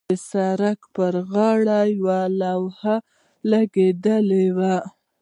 [0.09, 2.95] د سړک پر غاړې یوه لوحه
[3.51, 4.75] لګېدلې وه.